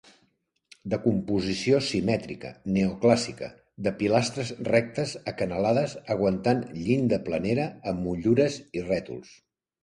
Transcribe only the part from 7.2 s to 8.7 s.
planera amb motllures